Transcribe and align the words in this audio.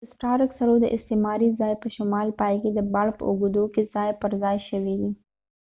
د 0.03 0.05
سټارک 0.13 0.49
سړو 0.59 0.75
د 0.81 0.85
استعماري 0.95 1.49
ځای 1.59 1.73
په 1.81 1.87
شمال 1.95 2.27
پای 2.39 2.55
کې 2.61 2.69
د 2.73 2.79
باړ 2.93 3.07
په 3.17 3.23
اوږدو 3.29 3.63
کې 3.73 3.81
ځای 3.93 4.09
پر 4.21 4.31
ځای 4.43 4.57
شوي 4.69 4.95
دي 5.01 5.11